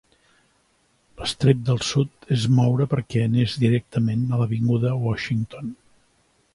L'estrep 1.19 1.59
del 1.67 1.83
sud 1.89 2.27
es 2.37 2.47
moure 2.61 2.89
per 2.95 3.05
que 3.11 3.23
anés 3.29 3.57
directament 3.67 4.27
a 4.39 4.43
l'avinguda 4.45 4.99
Washington. 5.07 5.75